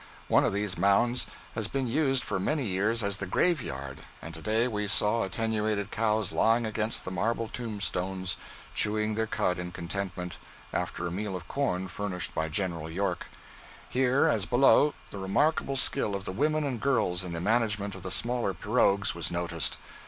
One 0.27 0.43
of 0.43 0.51
these 0.51 0.79
mounds 0.79 1.27
has 1.53 1.67
been 1.67 1.87
used 1.87 2.23
for 2.23 2.39
many 2.39 2.65
years 2.65 3.03
as 3.03 3.17
the 3.17 3.27
grave 3.27 3.61
yard, 3.61 3.99
and 4.19 4.33
to 4.33 4.41
day 4.41 4.67
we 4.67 4.87
saw 4.87 5.21
attenuated 5.21 5.91
cows 5.91 6.31
lying 6.31 6.65
against 6.65 7.05
the 7.05 7.11
marble 7.11 7.47
tomb 7.47 7.79
stones, 7.79 8.35
chewing 8.73 9.13
their 9.13 9.27
cud 9.27 9.59
in 9.59 9.71
contentment, 9.71 10.39
after 10.73 11.05
a 11.05 11.11
meal 11.11 11.35
of 11.35 11.47
corn 11.47 11.87
furnished 11.87 12.33
by 12.33 12.49
General 12.49 12.89
York. 12.89 13.27
Here, 13.89 14.25
as 14.27 14.47
below, 14.47 14.95
the 15.11 15.19
remarkable 15.19 15.75
skill 15.75 16.15
of 16.15 16.25
the 16.25 16.31
women 16.33 16.63
and 16.63 16.81
girls 16.81 17.23
in 17.23 17.33
the 17.33 17.39
management 17.39 17.93
of 17.93 18.01
the 18.01 18.09
smaller 18.09 18.55
pirogues 18.55 19.13
was 19.13 19.29
noticed. 19.29 19.77